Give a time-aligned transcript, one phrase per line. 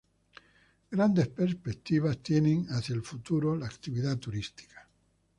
[0.89, 4.89] Grandes perspectivas tiene hacia el futuro la actividad turística.